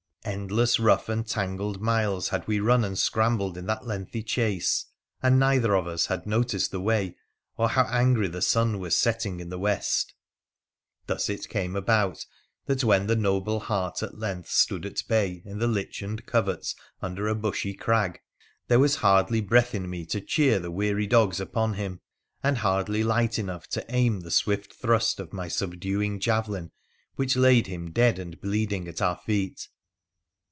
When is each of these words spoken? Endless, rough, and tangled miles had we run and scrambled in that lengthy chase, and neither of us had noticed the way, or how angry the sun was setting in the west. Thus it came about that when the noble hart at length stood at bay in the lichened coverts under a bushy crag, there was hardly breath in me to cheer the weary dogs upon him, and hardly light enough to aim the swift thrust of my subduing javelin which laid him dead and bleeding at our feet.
Endless, 0.23 0.79
rough, 0.79 1.09
and 1.09 1.25
tangled 1.25 1.81
miles 1.81 2.29
had 2.29 2.45
we 2.47 2.59
run 2.59 2.83
and 2.85 2.95
scrambled 2.95 3.57
in 3.57 3.65
that 3.65 3.87
lengthy 3.87 4.21
chase, 4.21 4.85
and 5.23 5.39
neither 5.39 5.73
of 5.75 5.87
us 5.87 6.05
had 6.05 6.27
noticed 6.27 6.69
the 6.69 6.79
way, 6.79 7.17
or 7.57 7.69
how 7.69 7.85
angry 7.85 8.27
the 8.27 8.39
sun 8.43 8.77
was 8.77 8.95
setting 8.95 9.39
in 9.39 9.49
the 9.49 9.57
west. 9.57 10.13
Thus 11.07 11.27
it 11.27 11.49
came 11.49 11.75
about 11.75 12.27
that 12.67 12.83
when 12.83 13.07
the 13.07 13.15
noble 13.15 13.61
hart 13.61 14.03
at 14.03 14.19
length 14.19 14.47
stood 14.51 14.85
at 14.85 15.01
bay 15.07 15.41
in 15.43 15.57
the 15.57 15.65
lichened 15.67 16.27
coverts 16.27 16.75
under 17.01 17.27
a 17.27 17.33
bushy 17.33 17.73
crag, 17.73 18.21
there 18.67 18.79
was 18.79 18.97
hardly 18.97 19.41
breath 19.41 19.73
in 19.73 19.89
me 19.89 20.05
to 20.05 20.21
cheer 20.21 20.59
the 20.59 20.69
weary 20.71 21.07
dogs 21.07 21.39
upon 21.39 21.73
him, 21.73 21.99
and 22.43 22.59
hardly 22.59 23.03
light 23.03 23.39
enough 23.39 23.65
to 23.69 23.83
aim 23.89 24.19
the 24.19 24.29
swift 24.29 24.73
thrust 24.73 25.19
of 25.19 25.33
my 25.33 25.47
subduing 25.47 26.19
javelin 26.19 26.69
which 27.15 27.35
laid 27.35 27.65
him 27.65 27.89
dead 27.89 28.19
and 28.19 28.39
bleeding 28.39 28.87
at 28.87 29.01
our 29.01 29.17
feet. 29.17 29.67